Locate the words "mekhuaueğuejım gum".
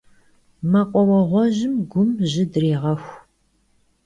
0.71-2.09